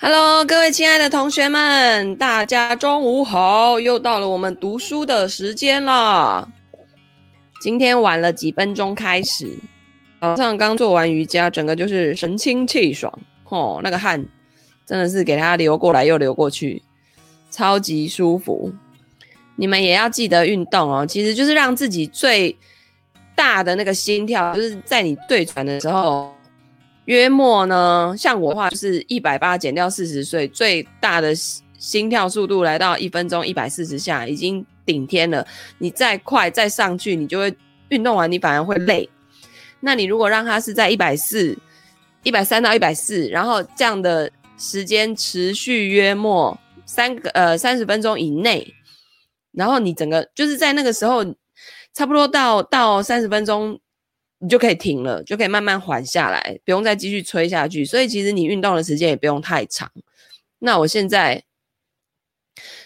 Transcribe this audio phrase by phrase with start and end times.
[0.00, 3.80] Hello，各位亲爱的同学们，大家中午好！
[3.80, 6.48] 又到了我们读书的时间了。
[7.60, 9.58] 今天晚了几分钟开始，
[10.20, 13.12] 早上刚做完瑜伽，整个就是神清气爽
[13.48, 14.24] 哦，那个汗
[14.86, 16.80] 真的是给它流过来又流过去，
[17.50, 18.72] 超级舒服。
[19.56, 22.56] 你们也要记得运动哦，其实就是让自己最
[23.34, 26.32] 大的那个心跳，就是在你对喘的时候。
[27.08, 31.34] 约莫呢，像我的话就是一百八减掉四十岁，最大的
[31.78, 35.46] 心跳速度来到一分钟一百四十下，已经顶天了。
[35.78, 37.56] 你再快再上去，你就会
[37.88, 39.08] 运动完你反而会累。
[39.80, 41.56] 那你如果让它是在一百四、
[42.24, 48.74] 一百三到一百四，然后这样的时间持续约莫三个呃三十分钟以内，
[49.52, 51.24] 然后你整个就是在那个时候
[51.94, 53.80] 差不多到到三十分钟。
[54.40, 57.84] 你就可以停了，就可以慢慢缓下来，不用再继续吹下去。
[57.84, 59.90] 所以其实你运动的时间也不用太长。
[60.60, 61.42] 那我现在，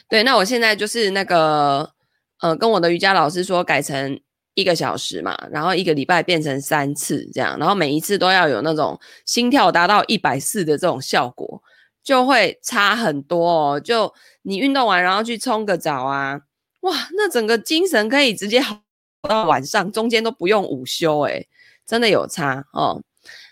[0.08, 1.92] 对，那我现在就是那个，
[2.40, 4.18] 呃，跟我的瑜伽老师说改成
[4.54, 11.62] 一个小时嘛，然后一个礼拜变成三次这样，然后每一次都要有那种心跳达到一百四的这种效果，
[12.02, 13.80] 就会差很多哦。
[13.80, 16.40] 就你运动完然后去冲个澡啊，
[16.80, 18.80] 哇，那整个精神可以直接好。
[19.28, 21.48] 到晚上中间都不用午休，诶，
[21.86, 23.02] 真的有差哦。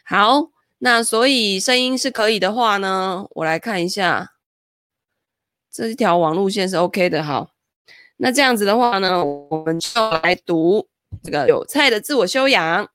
[0.04, 4.32] 好，那所以声音是可以的话呢，我来看一下，
[5.70, 7.22] 这一条网路线是 OK 的。
[7.22, 7.50] 好，
[8.16, 10.88] 那这样子的话呢，我们就来读
[11.22, 12.88] 这个韭菜的自我修养。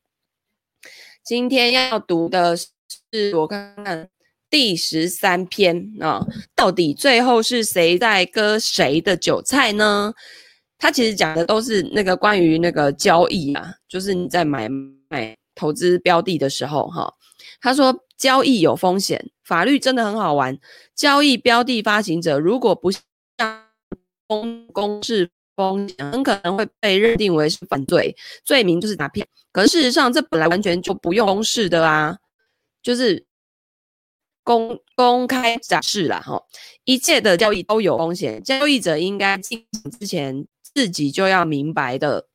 [1.23, 4.09] 今天要读的是我看看
[4.49, 10.13] 第十三篇啊，到底最后是谁在割谁的韭菜呢？
[10.85, 14.69] 他其实讲的都是那个关于那个交易啊，就是你在买
[15.09, 17.11] 买投资标的的时候，哈，
[17.59, 20.55] 他说交易有风险，法律真的很好玩。
[20.93, 22.91] 交易标的发行者如果不
[24.27, 29.27] 公公示风险，很可能会被认定为是犯罪，罪名就是诈骗。
[29.51, 32.15] 可是事实上，这本来完全就不用公示的啊，
[32.83, 33.25] 就是
[34.43, 36.43] 公公开展示啦，哈，
[36.83, 40.45] 一切的交易都有风险，交易者应该进行之前。
[40.75, 42.27] 自己就要明白的，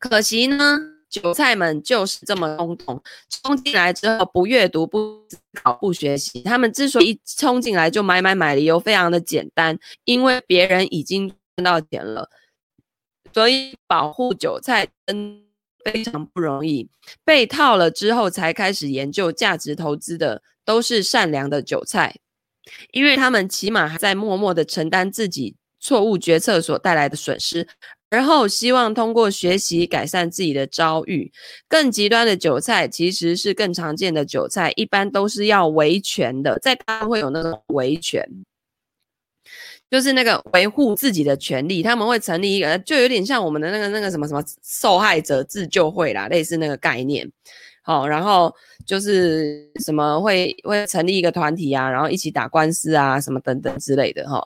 [0.00, 0.76] 可惜呢，
[1.08, 3.00] 韭菜们就是这么冲动，
[3.30, 6.42] 冲进来之后不阅读、不思考、不学习。
[6.42, 12.28] 他们之所以冲进来就买买买，理由非常的简单，因为别人已经赚到钱了，
[13.32, 15.44] 所以保护韭菜真
[15.84, 16.90] 非常不容易。
[17.24, 22.16] 被套了之后才开始研究价值投资的，都是善良的韭菜，
[22.90, 25.54] 因为他们起码还在默默的承担自己。
[25.86, 27.64] 错误决策所带来的损失，
[28.10, 31.30] 而后希望通过学习改善自己的遭遇。
[31.68, 38.28] 更极端的韭菜其实是更常见的韭菜，一般都是要维权的，在他会有那种维权，
[39.88, 41.84] 就是那个维护自己的权利。
[41.84, 47.30] 他们会成立一个，就有点像我们的那个那个什么什么受害者自救会啦，类似那个概念。
[47.82, 48.52] 好，然后
[48.84, 54.44] 就是什么会会成立一个团体啊，然后一起打官司啊，什么等等之类的哈。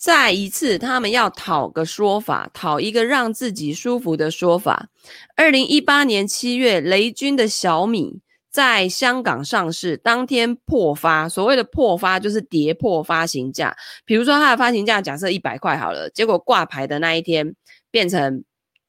[0.00, 4.88] 再一次，他们要讨个说法，讨一个让自己舒服的说法。
[5.36, 11.28] 二零一八年七月，雷军的小米在香港上市，当天破发。
[11.28, 13.76] 所谓的破发，就是跌破发行价。
[14.06, 17.54] 比如说，它的发行价假设一百块好了，结果挂牌的那一天
[17.90, 18.42] 变成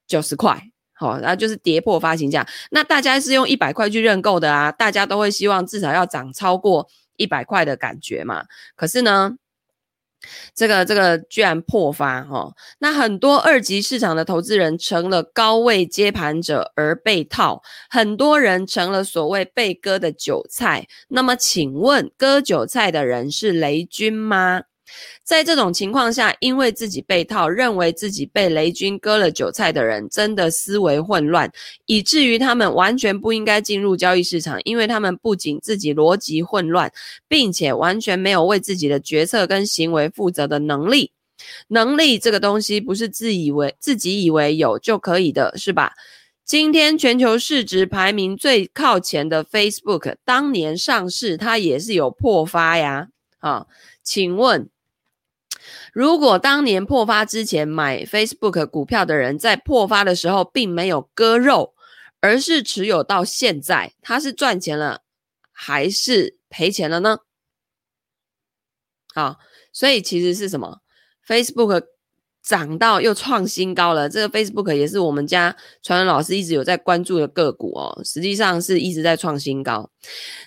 [0.07, 0.63] 九十块，
[0.93, 2.47] 好，然后就是跌破发行价。
[2.69, 8.45] 那大家是用一百块去认购的啊，大家都会希望至少要涨超过一百块的感觉嘛。
[8.77, 9.35] 可是呢？
[10.53, 20.87] 这个这个居然破发哈，那很多二级市场的投资人成了高位接盘者而被套，很多人成了所谓被割的韭菜。
[21.09, 24.63] 那么请问割韭菜的人是雷军吗？
[25.23, 31.51] 在这种情况下，因为自己被套，认为自己被雷军割了韭菜的人，真的思维混乱，
[31.85, 36.91] 以至于他们完全不应该进入交易市场，因为他们不仅自己逻辑混乱，
[37.27, 41.11] 并且完全没有为自己的决策跟行为负责的能力。
[41.69, 45.93] 能力这个东西不是自以为自己以为有就可以的，是吧？
[46.43, 53.07] 今天全球市值排名最靠前的 Facebook，当年上市，它也是有破发呀。
[53.39, 53.65] 啊，
[54.03, 54.67] 请问？
[55.91, 61.75] 如果当年破发之前买 Facebook 股票的人，在破发的时候并没有割肉，
[62.21, 65.01] 而是持有到现在，他是赚钱了
[65.51, 67.19] 还是赔钱了呢？
[69.13, 69.39] 好，
[69.73, 70.79] 所以其实是什么
[71.27, 71.87] ？Facebook
[72.43, 74.09] 涨到又创新高了。
[74.09, 79.89] 这个 Facebook 也是我们家传人老师一直有在关注的个股哦，实际上是一直在创新高。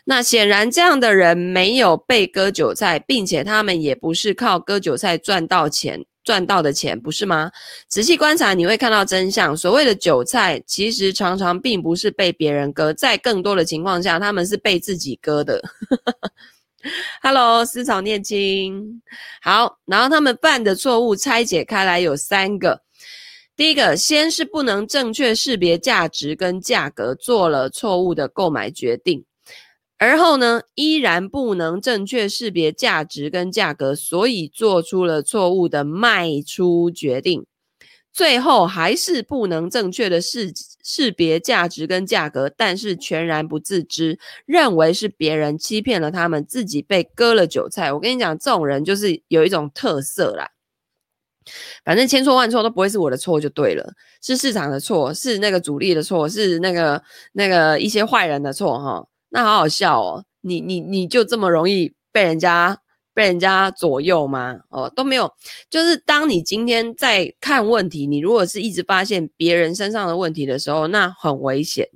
[0.04, 6.04] 那显然这样的人没有被割韭菜，并且他们也不是靠割韭菜赚到钱。
[6.24, 7.50] 赚到的钱不是吗？
[7.86, 9.54] 仔细观察，你会看到真相。
[9.54, 15.62] 所谓的韭菜，其实常常并不是被别人割，在更多的情况下，他们是被自己割的。
[17.22, 19.00] Hello，思草念青，
[19.42, 19.78] 好。
[19.86, 22.82] 然后他们犯的错误拆解开来有三个。
[23.56, 29.24] 第一个，先是不能正确识别价值跟价格，做了错误的购买决定。
[29.96, 37.46] 而后呢，依然不能正确识别价值跟价格，所以做出了错误的卖出决定。
[38.14, 40.52] 最后还是不能正确的识
[40.84, 44.16] 识别价值跟价格，但是全然不自知，
[44.46, 47.92] 认为是别人欺骗了他们，自己被割了韭菜。
[47.92, 50.48] 我跟你讲，这种人就是有一种特色啦，
[51.84, 57.02] 反正千错万错都不会是我的错就对了，是市场的错，是那个主力的错，是那个
[57.32, 59.04] 那个一些坏人的错哈。
[59.30, 62.78] 那好好笑哦，你你你就这么容易被人家
[63.14, 64.58] 被人家左右吗？
[64.70, 65.32] 哦，都没有，
[65.70, 71.88] 就是当你今天在看问题，你如果是一直发现别人身上的问题的时候，那很危险，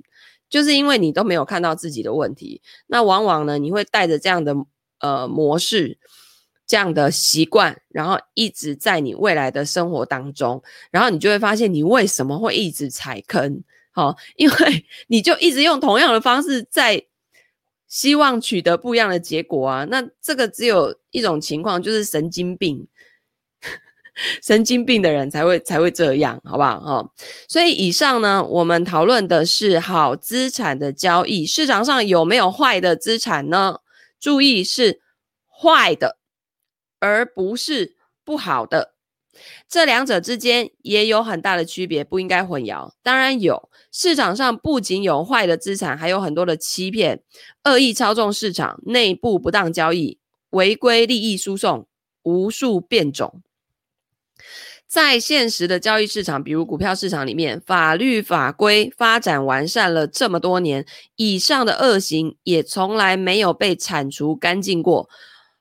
[0.49, 2.61] 就是因为你都没有看到自己的问题。
[2.87, 4.55] 那往往呢，你会带着这样的
[5.01, 5.99] 呃模式、
[6.65, 13.61] 这样的习惯，然后一直在你未来的生活当中，然后你就会发现你为什么会一直踩坑？
[13.91, 17.08] 好，因为 你就一直用同样的方式在。
[17.89, 22.87] 希望取得不一样的结果啊，那这个只有一种情况，就是神经病，
[24.41, 26.79] 神经病的人才会才会这样，好不好？
[26.79, 27.11] 哈，
[27.47, 33.79] 所以以上呢，我们讨论的是好资产的交易，市场上有没有坏的资产呢？
[34.19, 35.01] 注意是
[35.47, 36.19] 坏的，
[36.99, 38.93] 而不是不好的。
[39.67, 42.91] 这两者之间也有很大的区别，不应该混淆。
[43.03, 47.21] 当然有，市场上不仅有坏的资产，还有很多的欺骗、
[47.65, 50.17] 恶意操纵市场、内部不当交易、
[50.49, 51.87] 违规利益输送，
[52.23, 53.41] 无数变种。
[54.87, 60.83] 在现实的交易市场，比如股票市场里面，法律法规发展完善了这么多年，
[61.15, 65.07] 以上的恶行也从来没有被铲除干净过。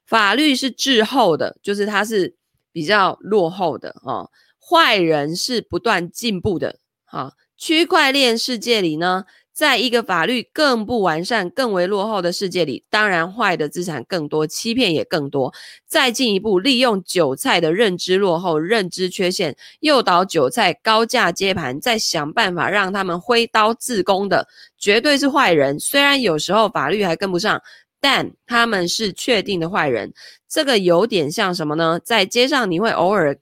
[0.07, 2.38] 法律是滞后的，就是它是。
[2.79, 4.31] 比较落后的哦，
[4.65, 6.77] 坏人是不断进步的。
[7.05, 15.53] 好，区块链世界里呢，在一个法律更不完善、更为落后的世界里，当然坏的资产更多，欺骗也更多。
[15.89, 24.47] 再进一步，利用韭菜的认知落后、认知缺陷，诱导韭菜高价接盘，再想办法让他们挥刀自宫的，
[24.79, 25.81] 绝对是坏人。
[25.81, 27.61] 虽然有时候法律还跟不上。
[28.01, 30.13] 但他们是确定的坏人，
[30.49, 31.99] 这个有点像什么呢？
[31.99, 33.37] 在街上你会偶尔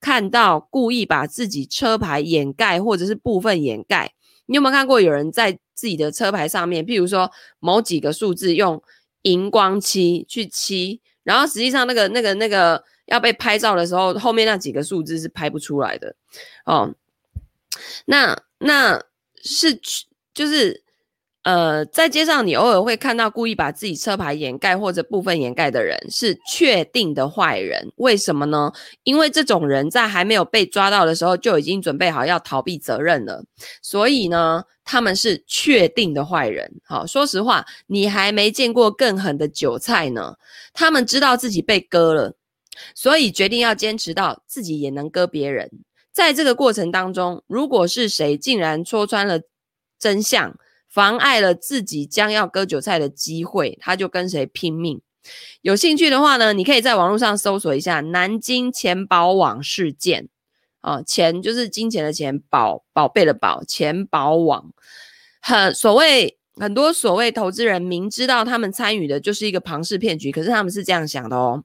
[0.00, 4.12] 看到故意把自己车牌掩盖，或者是部分掩盖。
[4.46, 7.30] 你有没有看过有人在自己的车牌上面，譬如说
[7.60, 8.82] 某几个数字用
[9.22, 16.16] 荧光漆去漆，然后实际上那个那个那个要被拍照的时候，后面那几个数字是拍不出来的
[16.66, 16.92] 哦。
[18.06, 19.00] 那那
[19.36, 19.80] 是
[20.34, 20.82] 就是。
[21.42, 27.90] 呃，在街上你偶尔会看到故意把自己车牌掩盖或者部分掩盖的人，是确定的坏人。
[27.96, 28.70] 为什么呢？
[29.04, 33.42] 因为这种人在还没有被抓到的时候就已经准备好要逃避责任了，
[33.80, 36.70] 所以呢，他们是确定的坏人。
[36.84, 40.34] 好，说实话，你还没见过更狠的韭菜呢。
[40.74, 42.34] 他们知道自己被割了，
[42.94, 45.70] 所以决定要坚持到自己也能割别人。
[46.12, 49.40] 在这个过程当中，如果是谁竟然戳穿了
[49.98, 50.54] 真相，
[50.90, 55.00] 妨碍了自己将要割韭菜的机会，他就跟谁拼命。
[55.62, 60.28] 有兴趣的话呢，你可以在网络上搜索一下南京钱宝网事件。
[60.80, 64.72] 啊，钱就是金钱的钱，宝宝贝的宝，钱宝网。
[65.42, 71.62] 很所谓很多所谓投资人明知道他们参与的就是一个庞氏骗局，可是他们是这样想的哦。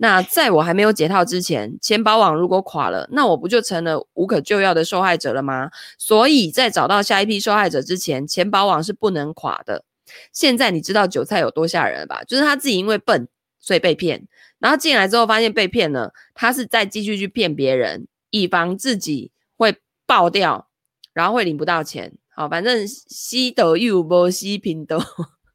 [0.00, 5.70] 那在我还没有解套之前，钱包网如果垮了，那我不就成了无可救药的受害者了吗？
[5.98, 9.84] 所以在找到下一批受害者之前，钱包网是不能垮的。
[10.32, 12.22] 现在你知道韭菜有多吓人了吧？
[12.24, 13.28] 就是他自己因为笨，
[13.58, 14.26] 所以被骗，
[14.60, 19.76] 然后进来之后发现被骗了，他是再继续去骗别人，以防自己会
[20.06, 20.68] 爆掉，
[21.12, 22.12] 然后会领不到钱。
[22.28, 25.02] 好，反正吸得又不吸平都，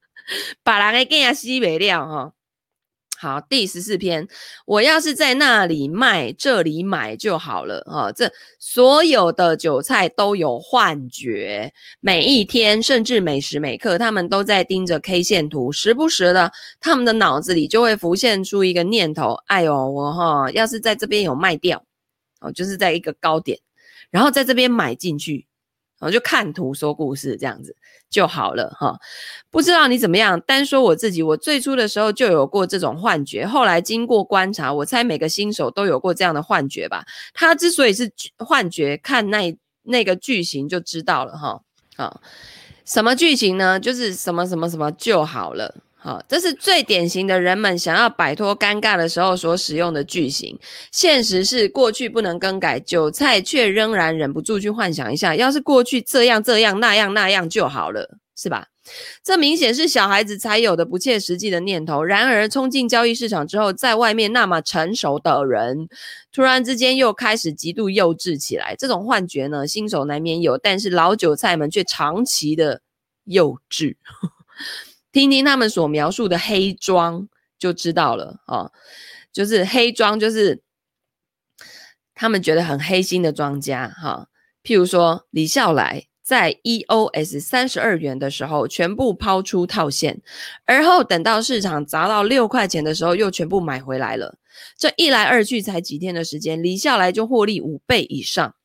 [0.63, 2.33] 把人给更吸没了哈。
[3.17, 4.27] 好，第十四篇，
[4.65, 8.11] 我要是在那里卖，这里买就好了啊！
[8.11, 8.29] 这
[8.59, 16.51] 所有的韭菜都有幻觉，每一天甚至每时每刻，他们都在盯着 K 线图，时不时的，
[16.81, 21.81] 他们的脑子里就会浮现出一个念头：哎呦，我哈，要是在这边有卖掉，
[22.41, 23.57] 哦，就是在一个高点，
[24.11, 25.47] 然后在这边买进去，
[26.03, 27.75] 我就看图说故事这样子
[28.09, 28.99] 就好了哈。
[29.49, 37.05] 不知道你怎么样，单说我自己，我最初的时候就有过这种幻觉，后来经过观察，我猜每个新手都有过这样的幻觉吧。
[37.33, 41.61] 他之所以是幻觉，看那那个剧情就知道了哈。
[41.95, 42.19] 啊，
[42.85, 43.79] 什么剧情呢？
[43.79, 45.75] 就是什么什么什么就好了。
[46.03, 50.59] 好，这是最典型的人们想要摆脱尴尬的时候所使用的句型。
[50.91, 58.67] 现实是过去不能更改，韭菜却仍然忍不住去幻想一下，要是过去这样这样那样那样就好了，是吧？
[59.23, 62.03] 这明显是小孩子才有的不切实际的念头。
[62.03, 65.87] 然而，冲进交易市场之后，在外面那么成熟的人，
[66.33, 68.75] 突然之间又开始极度幼稚起来。
[68.77, 72.81] 这种幻觉呢，新手难免有，但是老韭菜们却长期的
[73.23, 73.95] 幼稚。
[75.13, 77.29] 听听他们所描述的黑庄
[77.59, 78.71] 就知道了啊，
[79.31, 80.61] 就是黑庄，就是
[82.15, 84.27] 他们觉得很黑心的庄家哈。
[84.63, 90.19] 譬如说李笑来在 EOS 三十二元的时候全部抛出套现，
[90.65, 94.35] 而后等到市场砸到六块钱的时候又全部买回来了。
[94.75, 98.55] 这一来二去才几天的时间，李笑来就获利五倍以上。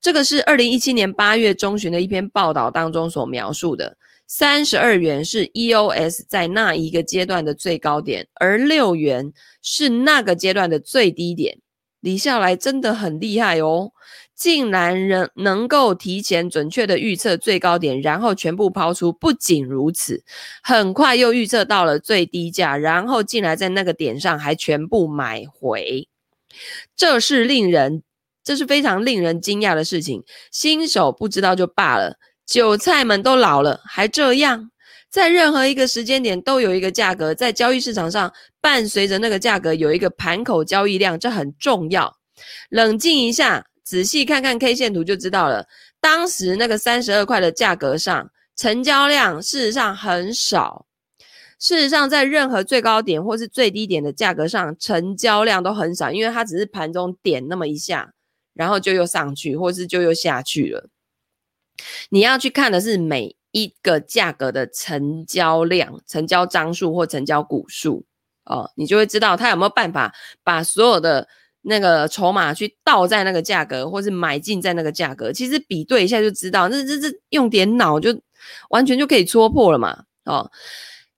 [0.00, 3.96] 这个是二零一七年八月中旬的一篇报道当中所描述的。
[4.32, 11.58] 三十二元是 EOS 在那一个阶段的最高点，而六元是那个阶段的最低点。
[11.98, 13.90] 李笑来真的很厉害哦，
[14.36, 19.12] 竟然能能够提前准确的预测最高点，然后全部抛出。
[19.12, 20.22] 不仅如此，
[20.62, 26.06] 很快又预测到了最低价，然后竟然在那个点上还全部买回。
[26.94, 28.04] 这是令人，
[28.44, 30.22] 这是非常令人惊讶的事情。
[30.52, 32.20] 新手不知道就罢了。
[32.50, 34.72] 韭菜们都老了，还这样，
[35.08, 42.12] 在任何一个时间点都有一个价格，在交易市场上伴随着那个价格有一个盘口交易量，这很重要。
[42.70, 45.64] 冷静一下，仔细看看 K 线图就知道了。
[46.00, 50.86] 当时那个三十二块的价格上，成交量事实上很少。
[51.60, 58.12] 事实上，在任何最高点或是最低点的价格上，成交量都很少，因为它只是盘中点那么一下，
[58.54, 60.88] 然后就又上去，或是就又下去了。
[62.10, 68.04] 你要去看的是每一个价格的成交量、成交张数或成交股数
[68.44, 71.26] 哦，你就会知道他有没有办法把所有的
[71.62, 75.32] 那个筹码去倒在那个价格，或是买进在那个价格。
[75.32, 78.18] 其实比对一下就知道，这这这用点脑就
[78.70, 80.04] 完全就可以戳破了嘛。
[80.24, 80.50] 哦，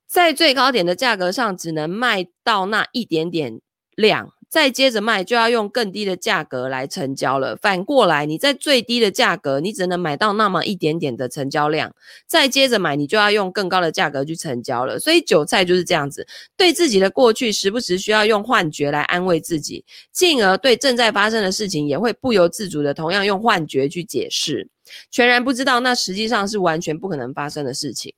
[0.06, 3.60] 在最高点的价格上只能卖到那一点点
[3.94, 4.32] 量。
[4.52, 7.56] 再接着卖，就要用更低的价格来成交了。
[7.56, 11.90] 反过来，你在最低的价格，你只能买到那么一点点的成交量。
[12.26, 14.98] 再接着买，你就要用更高的价格去成交了。
[14.98, 19.82] 所以韭菜就是这样子，对自己的过去时不时需要用幻觉来安慰自己，
[20.12, 24.68] 进而对正在发生的事情也会不由自主的同样用幻觉去解释。
[25.10, 28.14] 全然不知道，那实际上是完全不可能发生的事情。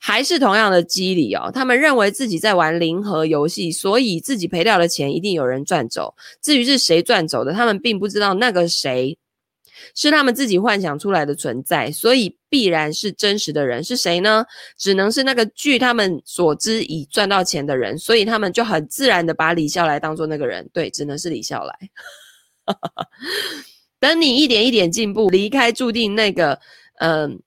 [0.00, 6.14] 还是同样的机理哦，他们认为自己在玩零和游戏，所以自己赔掉的钱一定有人赚走。
[6.40, 8.34] 至于是谁赚走的，他们并不知道。
[8.34, 9.18] 那个谁
[9.94, 13.82] 是他们自己幻想出来的存在，所以必然是真实的人。
[13.84, 14.44] 是谁呢？
[14.78, 17.98] 只能是那个据他们所知已赚到钱的人。
[17.98, 20.68] 所以他们就很自然的把李笑来当做那个人。
[20.72, 21.78] 对，只能是李笑来。
[24.06, 26.60] 等你一点一点进步，离开注定那个，
[27.00, 27.40] 嗯、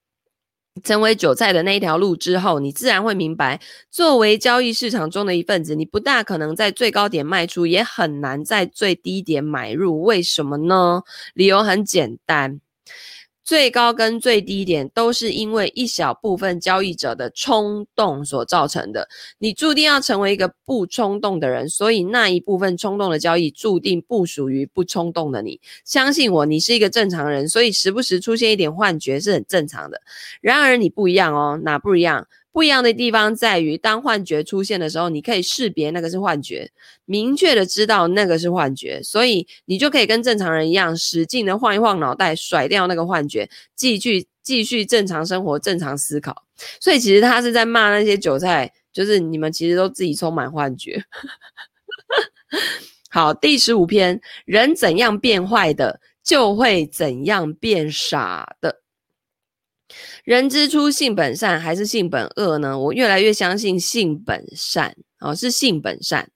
[0.83, 10.01] 成为韭菜的那一条路之后，你自然会明白，作为交易市场中的一份子，你不大可能在最高点卖出，也很难在最低点买入。
[10.01, 11.01] 为什么呢？
[11.33, 12.59] 理由很简单。
[13.49, 19.09] 最高跟最低点都是因为一小部分交易者的冲动所造成的。
[19.39, 25.59] 你注定要成为一个不冲动的人，所以那一部分冲动的交易注定不属于不冲动的你。
[25.83, 29.99] 相信我，你是一个正常人，所以时不时出现一点幻觉是很正常的。
[30.41, 32.27] 然而你不一样哦，哪不一样？
[32.51, 36.71] 不一样的地方在于，当幻觉出现的时候，你可以识别那个是幻觉，
[37.05, 46.43] 明确的知道那个是幻觉，所以你就可以跟正常人一样，使劲的晃一晃脑袋，甩掉那个幻觉，继续继续正常生活、正常思考。
[46.79, 51.03] 所以其实他是在骂那些韭菜，就是你们其实都自己充满幻觉。
[53.11, 58.81] 好，第十五篇，人怎样变坏的，就会怎样变傻的。
[60.23, 62.77] 人之初，性本善还是性本恶呢？
[62.77, 66.29] 我越来越相信性本善哦，是性本善。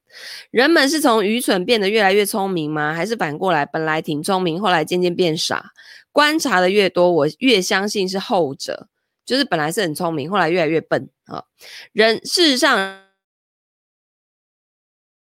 [0.52, 2.94] 人们是从愚蠢变得越来越聪明吗？
[2.94, 5.72] 还是反过来，本来挺聪明，后来渐渐变傻？
[6.12, 8.88] 观察的越多，我越相信是后者，
[9.26, 11.44] 就是本来是很聪明，后来越来越笨啊。
[11.92, 13.03] 人事实上。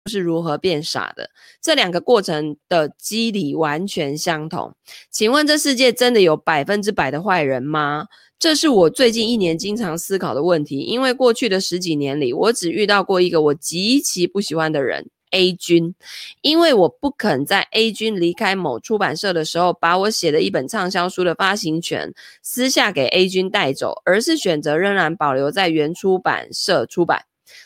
[0.08, 1.30] 是如何变傻的。
[1.60, 4.74] 这两个过程的机理完全相同。
[5.10, 8.06] 请问这世界真的有百分之百的坏人吗？
[8.38, 10.80] 这是我最近一年经常思考的问题。
[10.80, 15.10] 因为过去的十几年里，我只遇到过一个我极其不喜欢的人。
[15.30, 15.94] A 君，
[16.40, 27.24] 因为我不肯在 A 君离开某出版社的时候，把我写的一本畅销书的发行权私下给 A 君带走，而是选择仍然保留在原出版社出版。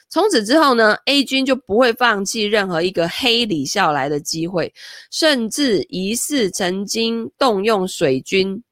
[0.08, 4.72] 从此之后呢，A 君就不会放弃任何一个黑李笑来的机会，
[5.10, 8.62] 甚至疑似曾经动用水军，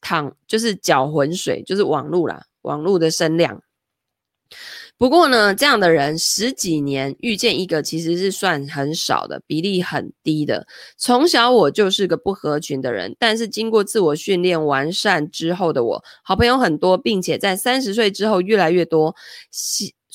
[0.00, 3.62] 淌就是搅浑水，就是网络啦，网络的声量。
[4.96, 10.66] 不过呢，这样的人十几年遇见一个，其实是算很少的，比例很低的。
[10.96, 19.14] 从小我就是个不合群的人，但是经过自我训练完善之后的我，好朋友很多，并且在三十岁之后越来越多。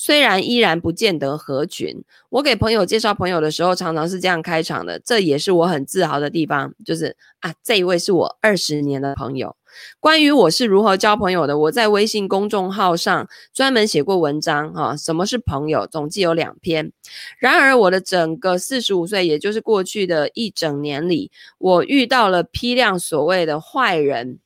[0.04, 9.56] 虽然依然不见得合群，我给朋友介绍朋友的时候，常常是这样开场的，这也是我很自豪的地方，就是啊，这一位是我二十年的朋友。
[9.98, 14.94] 关于我是如何交朋友的，我在微信公众号上专门写过文章啊。
[14.94, 15.86] 什么是朋友？
[15.86, 16.92] 总计有两篇。
[17.38, 24.38] 然而，我的整个四十五岁，也就是过去的一整年里，我遇到了批量所谓的坏人、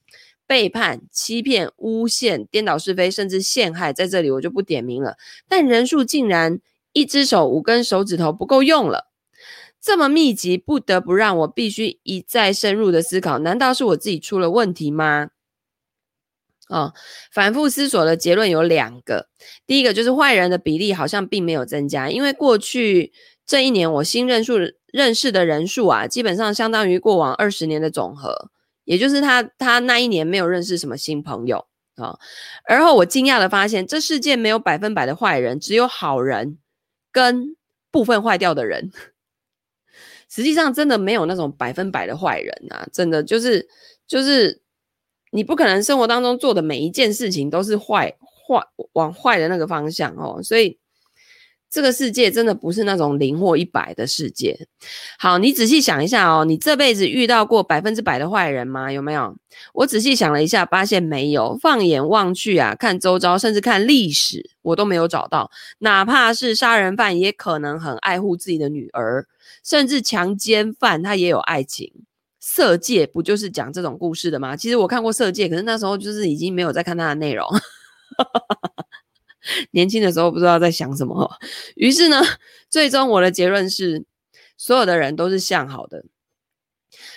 [0.49, 3.93] 背叛、欺骗、诬陷、颠倒是非，甚至陷害。
[3.93, 6.59] 在这里我就不点名了，但人数竟然
[6.93, 9.09] 一只手五根手指头不够用了。
[9.81, 15.29] 这么密集，不得不让我必须一再深入的思考：难道是我自己出了问题吗？
[16.69, 16.93] 哦，
[17.31, 19.29] 反复思索的结论有两个。
[19.67, 23.13] 第一个就是坏人的比例好像并没有增加，因为过去
[23.47, 28.51] 这一年我新认识认识的人数啊，基本上相当于过往二十年的总和，
[28.89, 31.67] 也就是他他那一年没有认识什么新朋友
[31.97, 32.19] 啊。
[32.65, 36.57] 而后我惊讶的发现，这世界没有百分百的坏人，只有好人
[37.13, 37.55] 跟
[37.91, 38.91] 部分坏掉的人。
[40.31, 42.89] 实际上，真的没有那种百分百的坏人啊！
[42.91, 43.69] 真的就是
[44.07, 44.63] 就是，
[45.33, 48.17] 你不可能生活当中做的每一件事情都是坏
[48.47, 48.63] 坏
[48.95, 50.43] 往坏的那个方向哦。
[50.43, 50.79] 所以，
[51.71, 54.59] 这个世界真的不是那种零或一百的世界。
[55.19, 58.91] 好，你仔细想一下哦，你这辈子遇到过百分之百的坏人吗？
[58.91, 59.37] 有没有？
[59.75, 61.59] 我仔细想了一下，发现没有。
[61.59, 65.51] 放眼望去啊，看周遭，甚至看历史，我都没有找到。
[65.81, 69.27] 哪怕是杀人犯，也可能很爱护自己的女儿。
[69.65, 71.93] 甚至强奸犯他也有爱情，
[72.41, 74.57] 色戒不就是讲这种故事的吗？
[74.57, 77.47] 其实我看过色戒，可是那时候就是已经没有在看他的内容，
[79.71, 81.31] 年轻的时候不知道在想什么。
[81.77, 82.23] 于是呢，
[82.71, 84.05] 最终我的结论是，
[84.57, 86.05] 所有的人都是向好的。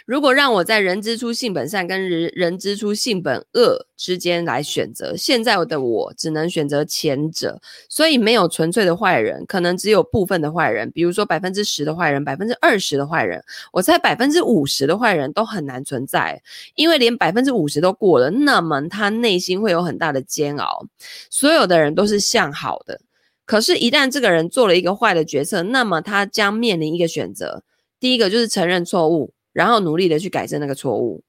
[0.06, 7.60] 如果让我在人之初性本善跟人人之初性本恶之间来选择，现在的我只能选择前者。
[7.90, 13.44] 所以没有纯粹的坏人，可能只有部分的坏人，比如说百分之十的坏人，百分之二十的坏人。
[13.72, 16.42] 我猜百分之五十的坏人都很难存在，
[16.76, 20.86] 因为连百分之五十都过了，那么他内心会有很大的煎熬。
[21.30, 23.00] 所有的人都是向好的，
[23.46, 27.64] 可是，一旦这个人做了一个坏的决策，那么他将面临一个选择，
[28.00, 29.34] 第一个就是承认错误。
[29.54, 31.24] 然后努力的去改正那个错误，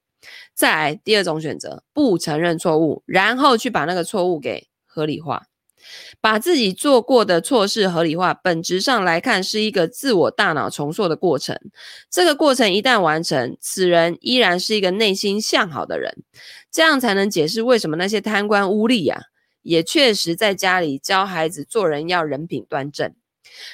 [0.55, 5.47] 再来第二种选择，不承认错误，然后去把那个错误给合理化，
[6.21, 8.33] 把自己做过的错事合理化。
[8.33, 11.59] 本质上来看，是一个自我大脑重塑的过程。
[12.11, 16.23] 这个过程一旦完成，此人依然是一个内心向好的人。
[16.71, 19.21] 这样才能解释为什么那些贪官污吏呀，
[19.63, 23.13] 也确实在家里教孩子做人要人品端正。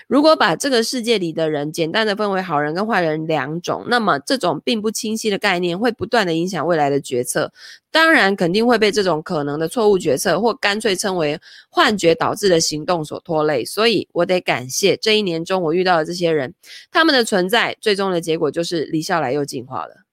[0.06, 7.52] 如果把这个世界里的人简单的分为好人跟坏人两种，那么这种并不清晰的概念会不断的影响未来的决策，
[7.90, 13.64] 当然肯定会被这种可能的错误决策或干脆称为幻觉导致的行动所拖累。
[13.64, 16.54] 所以我得感谢这一年中我遇到的这些人，
[16.90, 20.04] 他们的存在，最终的结果就是李笑来又进化了。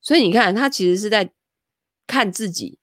[0.00, 1.30] 所以你看，他其实是在
[2.06, 2.78] 看自己，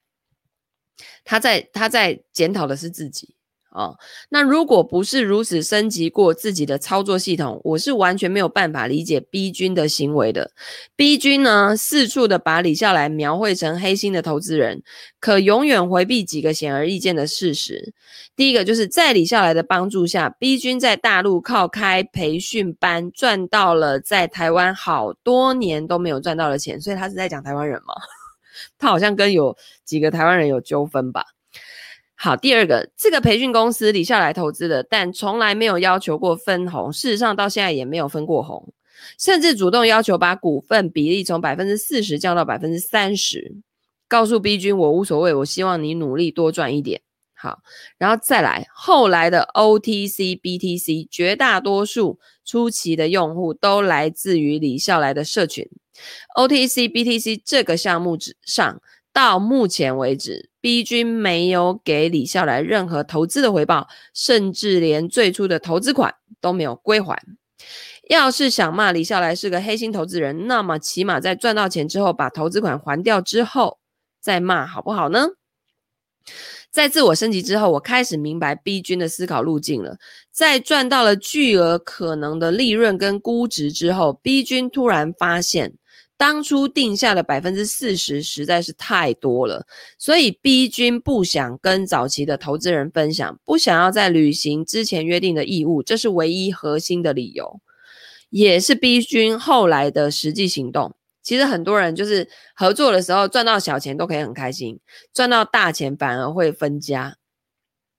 [1.23, 3.35] 他在他在检讨的是自己。
[3.71, 3.97] 哦，
[4.29, 10.51] 那如果不是如此升级过自己的操作系统，我是完全没有办法理解 B 君的行为的。
[10.97, 14.83] B 君呢，四处的把李笑来描绘成黑心的投资人，
[15.21, 17.93] 可永远回避几个显而易见的事实。
[18.35, 27.93] 第一个就是在李笑来的帮助下，B 君在大陆靠开培训班赚到了在台湾好多年都没有赚到的钱，所以他是在讲台湾人吗？
[28.77, 29.55] 他好像跟有
[29.85, 31.25] 几个台湾人有纠纷吧。
[32.23, 38.71] 好，第二个，这个培训公司李笑来投资的，但从来没有要求过分红，事实上到现在也没有分过红，
[39.17, 43.55] 甚至主动要求把股份比例从百分之四十降到百分之三十，
[44.07, 47.01] 告诉 B 君我无所谓，我希望你努力多赚一点。
[47.33, 47.57] 好，
[47.97, 55.67] 然后再来后来的 OTC、BTC，绝大多数初期的用户都来自于李笑来的社群。
[56.37, 58.79] OTC、BTC 这个项目之上，
[59.11, 67.21] 到目前为止，B 君没有给李笑来任何投资的回报，甚至连最初的投资款都没有归还。
[68.09, 73.79] 要是想骂李笑来是个黑心投资人，那么起码在赚到钱之后，把投资款还掉之后
[74.19, 75.27] 再骂，好不好呢？
[76.69, 79.97] 在自我升级之后，我开始明白 B 君的思考路径了。
[80.31, 85.73] 在赚到了巨额可能的利润跟估值之后，B 君突然发现，
[86.21, 89.65] 当初定下的百分之四十实在是太多了，
[89.97, 97.59] 所以 B 君不想跟早期的投资人分享，不想要再履行之前约定的义务，这是唯一核心的理由，
[98.29, 100.93] 也是 B 君后来的实际行动。
[101.23, 104.79] 其实很多人就是合作的时候赚到小钱都可以很开心，
[105.11, 107.15] 赚到大钱反而会分家，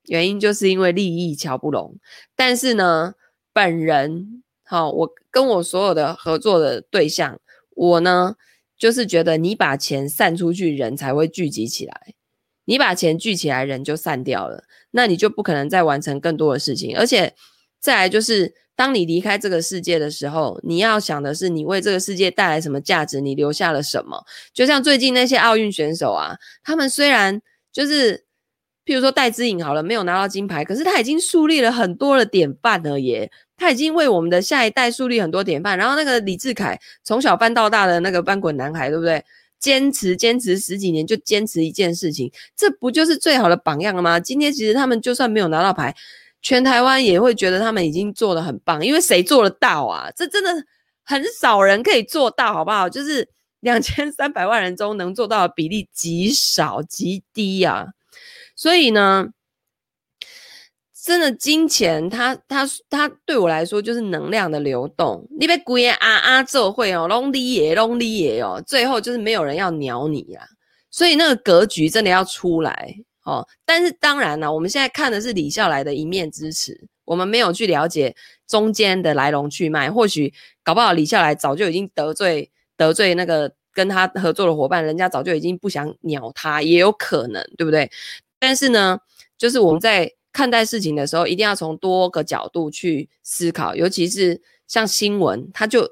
[0.03, 1.97] 原因就是因为利益乔不拢。
[2.37, 3.15] 但是呢，
[3.51, 7.37] 本人好，我跟我所有的合作的对象，
[7.75, 8.35] 我呢
[8.77, 11.93] 就是觉得你把钱散出去，人才会聚集起来；
[12.65, 16.97] 你把钱聚起来，人就散掉了，那你就不可能再完成更多的事情。
[16.97, 17.33] 而且
[17.79, 18.53] 再来就是。
[18.75, 24.25] 当你离开这个世界的时候，你要想的是你为这个世界带来什么价值，你留下了什么。
[24.51, 27.39] 就像最近那些奥运选手啊，他们虽然
[27.71, 28.25] 就是，
[28.85, 33.31] 譬如说戴资颖好了，没有拿到金牌，可是他已经树立了很多的典范了耶。
[33.55, 35.77] 他已经为我们的下一代树立很多典范。
[35.77, 39.23] 然后那个李志凯，从小翻到大的那个翻滚男孩，对不对？
[39.59, 44.19] 坚持坚持十几年就坚持一件事情，这不就是最好的榜样了吗？
[44.19, 45.95] 今天其实他们就算没有拿到牌。
[46.41, 50.11] 全台湾也会觉得他们已经做得很棒，因为谁做得到啊？
[50.13, 50.51] 这真的
[51.03, 52.89] 很少人可以做到，好不好？
[52.89, 53.25] 就是
[53.61, 57.87] 两千三百万人中能做到的比例极少极低啊！
[58.63, 59.27] 所以呢，
[60.95, 65.27] 真的金钱它，它它对我来说就是能量的流动。
[65.37, 70.47] 你别鬼啊啊做会哦，拢你耶拢你耶哦，最后就是没有人要鸟你啦。
[70.89, 72.95] 所以那个格局真的要出来。
[73.25, 78.15] 哦，但是当然了，我们现在看的是李笑来的一面之词，我们没有去了解
[78.47, 79.91] 中间的来龙去脉。
[79.91, 87.91] 或许搞不好李笑来早就已经得罪得罪那个跟他合作的伙伴，人家早就已经不想鸟他，也有可能，对不对？
[88.45, 88.99] 但是呢，
[89.37, 95.89] 就是我们在看待事情的时候，一定要从多个角度去思考，尤其是像新闻，它就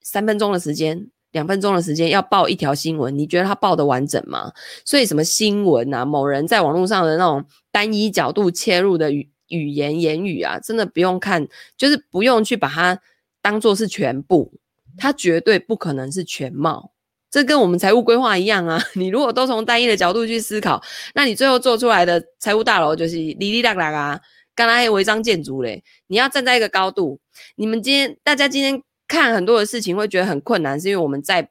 [0.00, 1.10] 三分钟的时间。
[1.32, 4.50] 两分钟的时间要报一条新闻，你觉得他报的完整吗？
[4.86, 12.98] 所以什么新闻啊，某人在网络上的那种单一角度切入的语语言言语啊，真的不用看，就是不用去把它
[13.42, 14.50] 当做是全部，
[14.96, 16.92] 它绝对不可能是全貌。
[17.36, 20.82] 这跟我们财务规划一样啊， 你如果都从单一的角度去思考，
[21.14, 24.20] 那你最后做出来的财务大楼就是哩哩啦啦啊，
[24.54, 25.84] 刚才违章建筑嘞。
[26.06, 27.20] 你要站在一个高度，
[27.56, 28.82] 你们今天大家今天。
[29.08, 31.48] 看很多的事情会觉得很困难，是因为我们在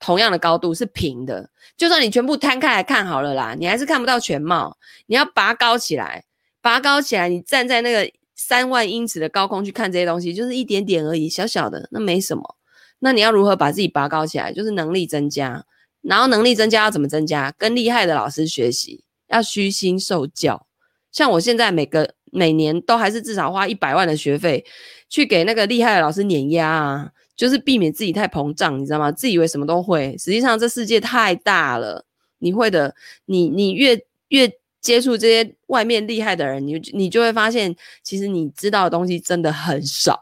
[0.00, 4.78] 同样的高度是平的，就算你全部摊开来看好了啦，你还是看不到全貌。
[5.04, 6.24] 你要拔高起来，
[6.62, 12.56] 拔高起来，你站在那个三万英尺的高空去看这些东西，就是一点点而已，小小的，那没什么。
[13.00, 14.52] 那你要如何把自己拔高起来？
[14.52, 15.64] 就是能力增加，
[16.02, 17.52] 然后能力增加要怎么增加？
[17.56, 20.66] 跟厉害的老师学习，要虚心受教。
[21.10, 24.64] 像我现在每个每年都还是至少花一百万的学费。
[25.10, 29.10] 去给那个厉害的老师碾压啊，就是避免自己太膨胀，你知道吗？
[29.10, 32.04] 自以为什么都会，实际上这世界太大了，
[32.40, 40.20] 你会的，你你越越接触这些外面厉害的人，你你就会发现，其实你知道的东西真的很少。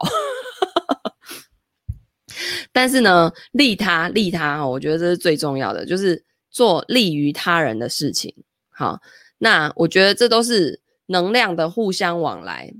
[2.71, 8.33] 但是呢，利他利他，我觉得这是最重要的，就是做利于他人的事情。
[8.69, 8.99] 好，
[9.39, 12.73] 那我觉得这都是能量的互相往来。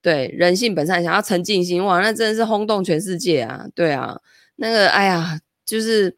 [0.00, 3.66] 对，人性本善，想要沉静心，哇，那真的是轰动全世界啊！
[3.72, 4.20] 对啊，
[4.56, 6.16] 那个，哎呀，就是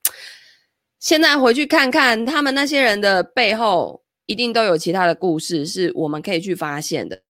[0.98, 7.22] 现在回去看看他们那些人的背后，一定都有其他的故事，是我们可以去发现的。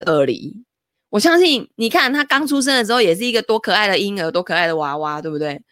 [0.00, 0.64] 二里，
[1.10, 5.62] 我相信，你看他刚出生的时候，也是一个多可爱的婴儿，多可爱的娃娃，对不对？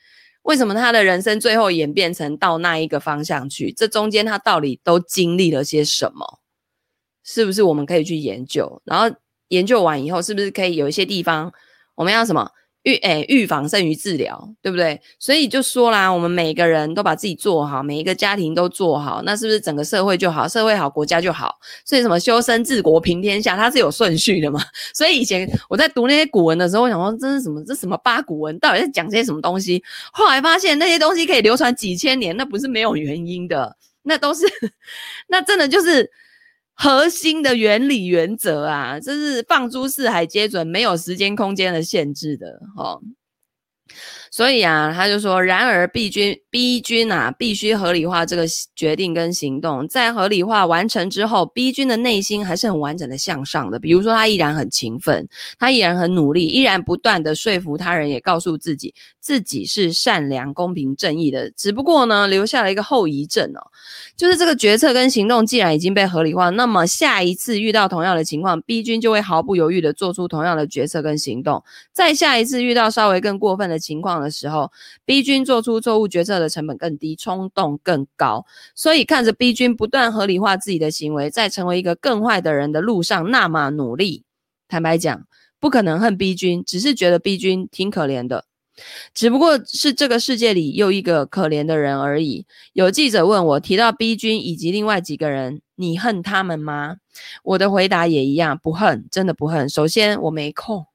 [0.42, 3.73] 为什么他的人生最后演变成到那一个方向去？
[3.73, 6.40] 这中间他到底都经历了些什么？
[7.25, 8.83] 是不是我们可以去研究？
[8.85, 9.16] 然后
[9.49, 11.53] 研究完以后，是不是可以有一些地方
[11.94, 12.51] 我们要什么
[12.85, 14.99] 预诶预防胜于治疗，对不对？
[15.18, 20.47] 所以就说啦，我们每个人都把自己做好，每一个家庭都做好，那是不是整个社会就好？
[20.47, 21.59] 社会好，国家就好。
[21.85, 24.61] 所以什么修身治国平天下，它是有顺序的嘛？
[24.94, 27.62] 所以以前我在读那些古文的时候，我想说这是什么？
[27.64, 28.59] 这什么八股文？
[28.59, 29.83] 到底在讲些什么东西？
[30.12, 33.77] 后来发现那些东西可以流传几千年，那不是没有原因的。
[34.07, 34.44] 那都是，
[35.29, 36.11] 那真的就是
[36.75, 43.01] 核心的原理原则啊，这是放诸四海皆准，没有时间空间的限制的，哦。
[44.35, 48.44] 所以啊，他就说，然而 B 君 B 君啊，必须合理化这个
[48.75, 49.87] 决定跟行动。
[49.87, 53.79] 在合理化完成之后，B 君的内心还是很完整的向上的。
[53.79, 61.49] 比如说，他依然很勤奋，他依然很努力，依然不断的说服他人，也告诉自己自己是善良、公平、正义的。
[61.53, 63.62] 只不过呢，留下了一个后遗症哦，
[64.16, 71.62] 就是这个决策跟行动既然已经被合理化，那么下一次遇到同样的情况，B 君就会毫不犹豫的做出同样的决策跟行动。
[71.92, 74.73] 再下一次遇到稍微更过分的情况的时候
[75.05, 78.45] ，B 君做出错误决策的成本更低，冲动更高。
[78.75, 84.25] 所以看着 B 君不断合理化自己的行为，在成为一个更坏的人的路上那么努力。
[84.67, 85.27] 坦白讲，
[85.61, 88.47] 不可能恨 B 君，只是觉得 B 君挺可怜的，
[89.13, 92.47] 只不过是这个世界里又一个可怜的人而已。
[92.73, 96.97] 有记者问我，提到 B 君以及另外几个人，你恨他们吗？
[97.45, 99.69] 我的回答也一样，不恨，真的不恨。
[99.69, 100.87] 首先，我没空。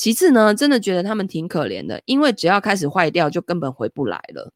[0.00, 4.50] 其次呢，真的觉得他们挺可怜的，因为只要开始坏掉，就根本回不来了。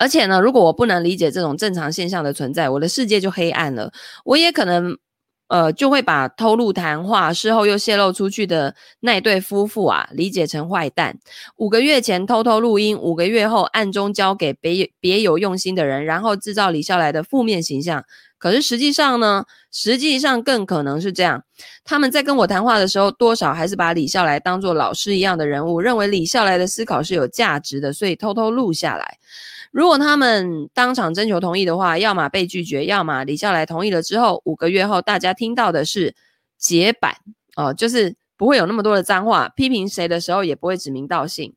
[0.00, 3.92] 而且呢，如果我不能理解这种正常现象的存在，我的世界就黑暗了。
[4.24, 4.96] 我也可能，
[5.48, 11.16] 呃，就会把偷录谈话，事后又泄露出去的那对夫妇啊，理解成坏蛋。
[11.56, 18.04] 五个月前偷偷录音，五个月后暗中交给别别有用心的人，然后制造李笑来的负面形象。
[18.38, 21.42] 可是实际上呢，实际上更可能是这样：
[21.84, 29.16] 他们在跟我谈话的时候，多少还是把李笑来当作老师一样的人物，认为李笑来的思考是有价值的，所以偷偷录下来。
[29.76, 36.14] 如果他们当场征求同意的话，要么被拒绝，要么李笑来同意了之后，五个月后大家听到的是
[36.56, 37.16] 解版
[37.56, 41.54] 哦，就是不会有那么多的脏话，批评谁的时候也不会指名道姓。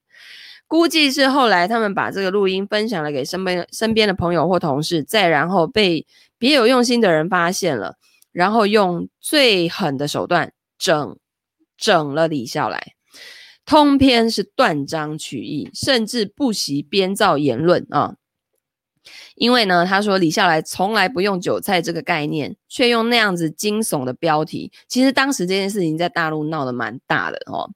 [0.67, 6.05] 估计是后来他们把这个录音分享了给身边身边的朋友或同事，再然后被
[6.37, 7.95] 别有用心的人发现了，
[8.33, 11.17] 然后用最狠的手段整
[11.77, 12.95] 整了李笑来，
[13.69, 18.15] 通篇是断章取义，甚至不惜编造言论啊。
[19.35, 24.71] 因为呢，他说李笑来从来不用韭菜这个概念，却用那样子惊悚的标题。
[24.87, 27.69] 其实当时这件事情在大陆闹得蛮大的哦。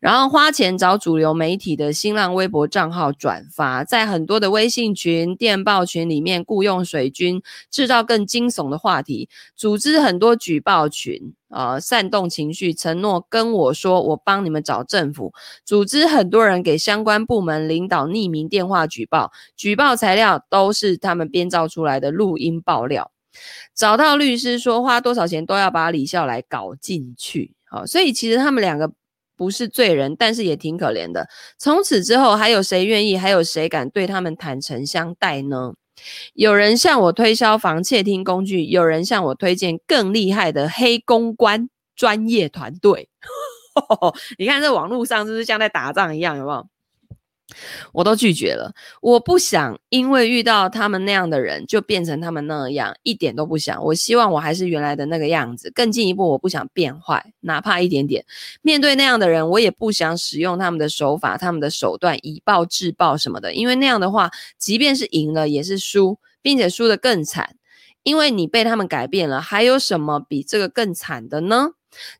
[0.00, 11.35] 然后花钱找主流媒体的新浪微博账号转发，在很多的微信群、电报群里面雇佣水军，制造更惊悚的话题，组织很多举报群。
[11.56, 15.32] 呃，煽动情绪，承诺跟我说，我帮你们找政府，
[15.64, 23.10] 组织很多人给相关部门领导匿名电话举报，举报材料都是他们编造出来的录音爆料，
[23.74, 27.54] 找到律师说花多少钱都要把李笑来搞进去。
[27.64, 28.92] 好，所以其实他们两个
[29.34, 31.26] 不是罪人，但是也挺可怜的。
[31.56, 35.72] 从此之后，还有谁愿意，还有谁敢对他们坦诚相待呢？
[36.34, 43.08] 有人向我推销防窃听工具，有人向我推荐更厉害的黑公关专业团队。
[44.38, 46.36] 你看这网络上是不是像在打仗一样？
[46.38, 46.66] 有没有？
[47.92, 53.82] 我都拒绝了，我不想因为遇到他们那样的人就变成他们那样，一点都不想。
[53.84, 55.70] 我希望我还是原来的那个样子。
[55.74, 58.24] 更进一步，我不想变坏，哪怕一点点。
[58.62, 63.54] 面对那样的人，我也不想使用他们的手法、他们的手段，以暴制暴什么的。
[63.54, 67.54] 因为那样的话，即便是赢了，也是输，并且输得更惨。
[68.02, 71.70] 因为你被他们改变了，还有什么比这个更惨的呢？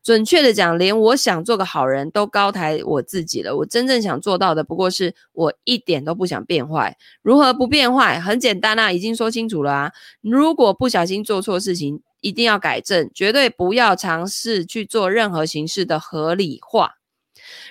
[0.03, 3.55] 准确的讲，连我想做个好人都高抬我自己了。
[3.55, 6.97] 我真正想做到的，不过是我一点都不想变坏。
[7.21, 8.19] 如何不变坏？
[8.19, 9.91] 很简单啊，已经说清楚了啊。
[10.21, 16.95] 如果不小心做错事情，一定要改正，绝对不要尝试去做任何形式的合理化。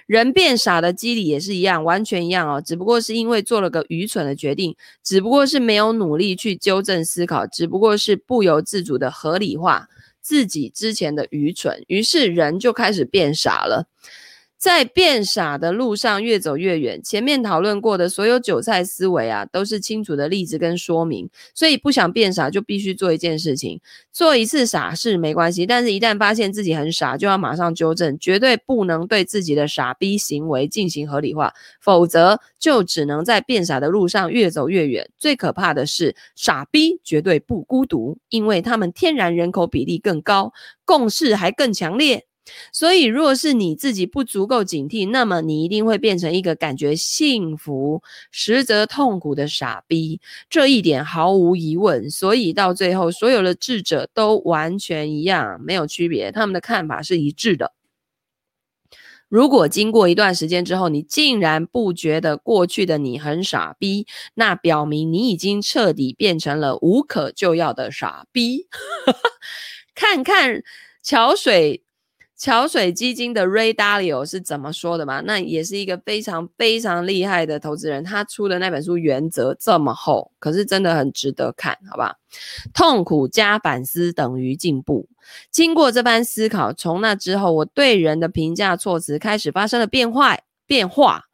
[0.07, 2.63] 人变傻的机理也是一样，完全一样哦。
[2.65, 9.89] 只不过是因为做了个愚蠢的决定，只不过是没有努力去纠正思考，只不过是不由自主的合理化。
[10.27, 13.89] 自己之前的愚蠢，于是人就开始变傻了。
[14.59, 17.03] 在变傻的路上越走越远。
[17.03, 21.29] 前面讨论过的所有韭菜思维啊，都是清楚的例子跟说明。
[21.55, 23.81] 所以不想变傻，就必须做一件事情。
[24.13, 35.11] 做一次傻事没关系，但是一旦发现自己很傻，就要马上纠正，绝对不能对自己的傻逼行为进行合理化，否则就只能在变傻的路上越走越远。
[35.19, 40.53] 最可怕的是，傻逼绝对不孤独，因为他们天然人口比例更高，
[40.85, 42.26] 共识还更强烈。
[42.73, 50.21] 所以，若是你自己不足够警惕，那么你一定会变成一个感觉幸福，实则痛苦的傻逼。
[50.49, 52.11] 这一点毫无疑问。
[52.11, 57.73] 所以到最后，所有的智者都完全一样，没有区别，他们的看法是一致的。
[59.29, 68.69] 如果经过一段时间之后，你竟然不觉得过去的你很傻逼，那表明你已经彻底变成了无可救药的傻逼。
[69.97, 70.63] 看看
[71.03, 71.83] 桥水。
[72.37, 75.23] 桥水基金的 Ray Dalio 是怎么说的吗？
[75.25, 82.17] 那也是一个非常非常厉害的投资人，他出的那本书《原则》这么厚，可是真的很值得看，好吧？
[82.75, 85.09] 痛苦加反思等于进步。
[85.51, 91.25] 经过这番思考，从那之后，我对人的评价措辞开始发生了变坏变化。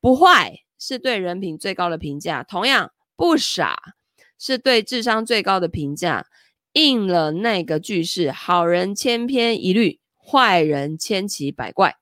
[0.00, 3.94] 不坏是对人品最高的评价，同样不傻
[4.38, 6.26] 是对智商最高的评价。
[6.72, 9.98] 应了那个句式：好人千篇一律。
[10.30, 11.96] 坏人千奇百怪，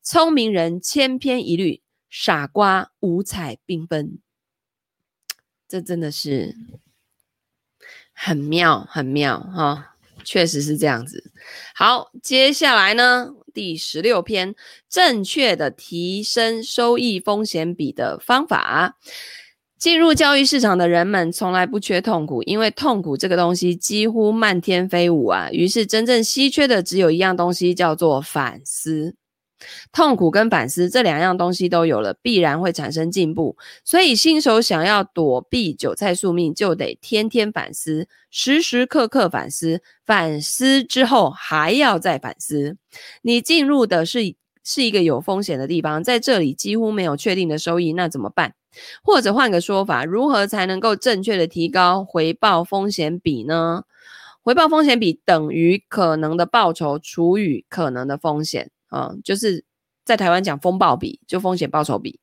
[0.00, 4.20] 聪明人千篇一律，傻瓜五彩缤纷。
[5.66, 6.54] 这真的是
[8.12, 9.84] 很妙，很妙哈、哦，
[10.22, 11.32] 确实是这样子。
[11.74, 14.54] 好，接下来呢，第十六篇，
[14.88, 18.96] 正确的提升收益风险比的方法。
[19.78, 25.50] 进入交易市场的人们从来不缺痛苦，因为痛苦这个东西几乎漫天飞舞啊。
[25.50, 29.14] 于是真正稀缺的只有一样东西，叫做反思。
[29.92, 33.56] 痛苦跟反思这两样东西都有了，必然会产生进步。
[33.82, 39.80] 所以新手想要躲避韭菜宿命，就得天天反思，时时刻刻反思。
[40.04, 42.76] 反思之后还要再反思。
[43.22, 48.54] 你进入的是是一个有风险的地方，在这里几乎没有确定的收益，那怎么办？
[49.04, 53.84] 或者换个说法，如何才能够正确的提高回报风险比呢？
[54.42, 59.64] 回报风险比等于可能的报酬除以可能的风险啊、嗯，就是
[60.04, 62.18] 在台湾讲风暴比，就风险报酬比。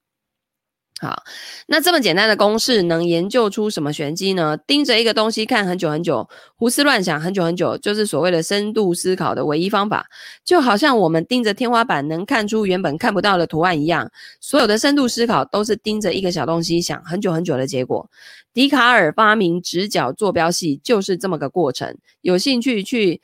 [1.02, 1.24] 好，
[1.66, 4.56] 那这么简单的公式能研究出什么玄机呢？
[4.68, 10.06] 盯着一个东西看很久很久，胡思乱想很久很久，就是所谓的深度思考的唯一方法。
[10.46, 18.08] 就好像我们盯着天花板能看出原本看不到的图案一样，所有的深度思考都是盯着一个小东西想很久很久的结果。
[18.54, 21.98] 笛卡尔发明直角坐标系就是这么个过程。
[22.22, 23.22] 有兴趣去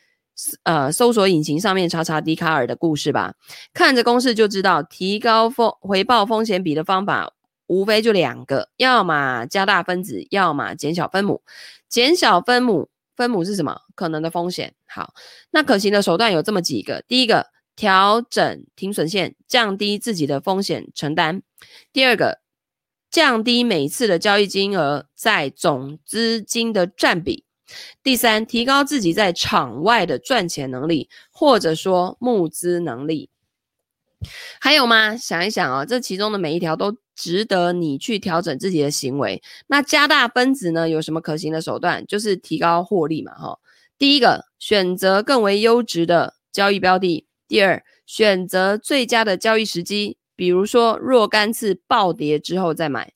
[0.63, 3.35] 呃搜索引擎上面查查笛卡尔的故事吧，
[3.71, 7.33] 看着公式就知道提高风回报风险比的方法。
[7.67, 11.41] 无非就两个，要么加大分子，要么减小分母。
[11.87, 13.81] 减小分母，分母是什么？
[13.95, 14.73] 可能的风险。
[14.87, 15.13] 好，
[15.51, 21.41] 那可行的手段有这么几个：第一个，调整停损线，降低自己的风险承担；
[21.93, 22.39] 第二个，
[23.11, 27.43] 降低每次的交易金额在总资金的占比；
[28.01, 33.29] 第三，提高自己在场外的赚钱能力，或者说募资能力。
[34.59, 35.15] 还有吗？
[35.15, 39.41] 想一想啊、这其中的每一条都值得你去调整自己的行为。
[39.67, 40.89] 那加大分子呢？
[40.89, 42.05] 有什么可行的手段？
[42.07, 43.59] 就是提高获利嘛，哈。
[43.99, 53.09] 第一个，选择更为优质的交易标的；第二，选择最佳的交易时机，比如说若干次暴跌之后再买；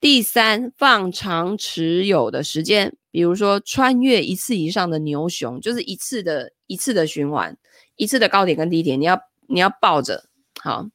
[0.00, 7.56] 第三，放长持有的时间，比如说穿越一次以上的牛熊，就是一次的一次的循环，
[7.96, 9.20] 一次的高点跟低点，你要。
[9.50, 10.24] 你要抱着
[10.62, 10.86] 好，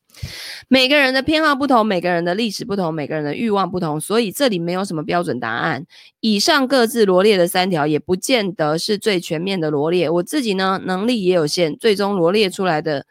[0.68, 5.86] 每个人的偏好不同，每个人的历史不同，每个人的欲望不同，所以这里没有什么标准答案。
[6.20, 10.08] 以上各自罗列的三条，也不见得是最全面的罗列。
[10.08, 13.08] 我自己呢，能力也有限，最终罗列出来的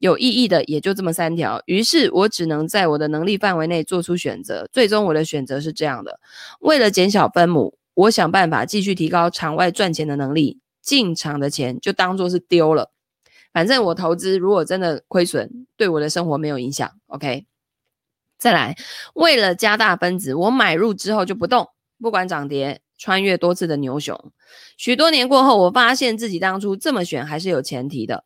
[0.00, 1.62] 有意义的也就这么三条。
[1.66, 4.68] 于是我只能在我的能力范围内做出选择。
[4.72, 6.18] 最终我的选择是这样的：
[6.58, 12.90] 为了减小分母，我想办法继续提高场外赚钱的能力，进场的钱就当做是丢了。
[13.56, 16.90] 反正我投资如果真的亏损，对我的生活没有影响。
[17.06, 17.46] OK，
[18.36, 18.76] 再来，
[19.14, 24.30] 为了加大分子，我买入之后就不动，不管涨跌，穿越多次的牛熊。
[24.76, 28.24] 许多年过后，我发现自己当初这么选还是有前提的。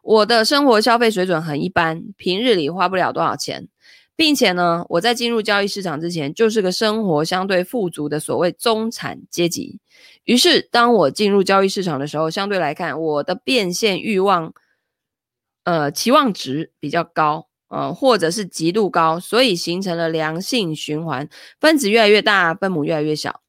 [0.00, 3.66] 我的生活消费水准很一般，平日里花不了多少钱。
[4.14, 9.80] 并且呢，我在进入交易市场之前，就是个生活相对富足的所谓中产阶级。
[10.24, 14.52] 于是，当我进入交易市场的时候，相对来看，我的变现欲望，
[15.68, 21.28] 呃，期望值比较高，呃，或者是极度高，所以形成了良性循环，
[21.60, 23.42] 分子越来越大，分母越来越小。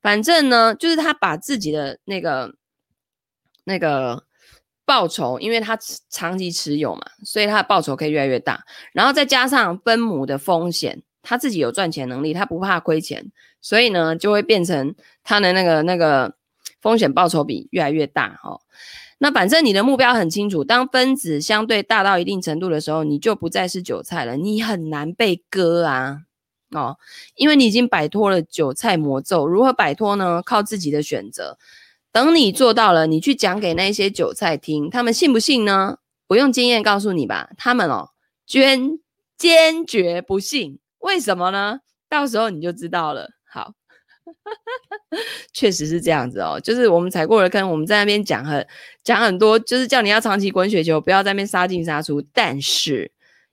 [0.00, 2.54] 反正呢，就是他把自己的那个
[3.64, 4.24] 那个。
[4.86, 5.78] 报酬，因为他
[6.10, 8.66] 长期持有嘛，所以他的报酬可以越来越大。
[8.92, 16.34] 然后再加上分母的风险，他自己有赚钱能力，他不怕亏钱，所以呢，就会变成他的那个那个
[16.82, 18.38] 风险报酬比越来越大。
[18.42, 18.60] 哦，
[19.18, 26.22] 那反正你的目标很清楚，当分子相对大到一定程度的时候，你就不再是韭菜了，你很难被割啊。
[26.70, 26.96] 哦，
[27.36, 29.46] 因为你已经摆脱了韭菜魔咒。
[29.46, 30.42] 如何摆脱呢？
[30.44, 31.56] 靠自己的选择。
[32.10, 35.98] 等你做到了，你去讲给那些韭菜听，他们信不信呢？
[36.28, 38.10] 我用经验告诉你吧，他们哦，
[38.46, 38.98] 坚
[39.36, 41.80] 坚决不信，为什么呢？
[42.08, 43.30] 到时候你就知道了。
[44.42, 44.50] 好，
[45.52, 48.66] 确实是这样子哦，就是我们踩过了坑，我们在那边讲很
[49.02, 53.12] 讲很多，就是叫你要长期滚雪球，不要在那边杀进杀出，但是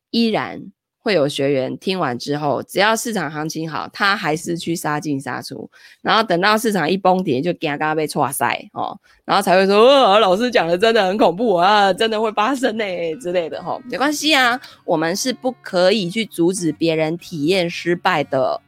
[0.10, 0.62] 依然。
[1.04, 5.68] 会有学员听完之后，只要市场行情好，他还是去杀进杀出，
[6.04, 12.86] 然后等到市场一崩跌，就嘎嘎被挫塞哦，然后才会说，哦，老师讲的真的很恐怖啊，真的会发生呢
[13.20, 18.62] 之类的哦，没关系啊，我们是不可以去阻止别人体验失败的。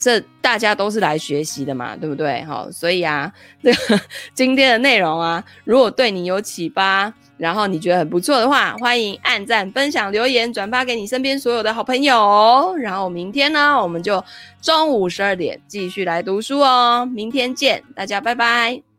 [0.00, 2.42] 这大家都是来学习的嘛，对不对？
[2.44, 3.30] 好，所以啊，
[3.62, 4.00] 这个
[4.32, 12.74] 今天的内容啊，如果对你有启发，然后你觉得很不错的话，欢迎按赞、分享、留言、转发给你身边所有的好朋友。
[12.78, 14.24] 然后明天呢，我们就
[14.62, 17.04] 中午十二点继续来读书哦。
[17.04, 18.89] 明天见，大家拜拜。